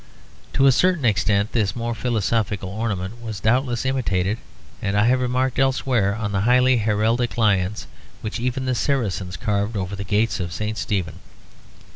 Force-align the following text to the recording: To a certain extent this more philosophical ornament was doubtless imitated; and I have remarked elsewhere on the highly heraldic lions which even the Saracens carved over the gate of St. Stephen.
To 0.53 0.65
a 0.65 0.71
certain 0.71 1.05
extent 1.05 1.51
this 1.51 1.75
more 1.75 1.93
philosophical 1.93 2.69
ornament 2.69 3.21
was 3.21 3.39
doubtless 3.39 3.85
imitated; 3.85 4.39
and 4.81 4.97
I 4.97 5.05
have 5.05 5.19
remarked 5.21 5.59
elsewhere 5.59 6.15
on 6.15 6.31
the 6.31 6.41
highly 6.41 6.77
heraldic 6.77 7.37
lions 7.37 7.85
which 8.21 8.39
even 8.39 8.65
the 8.65 8.73
Saracens 8.73 9.37
carved 9.37 9.77
over 9.77 9.95
the 9.95 10.03
gate 10.03 10.39
of 10.39 10.53
St. 10.53 10.75
Stephen. 10.79 11.19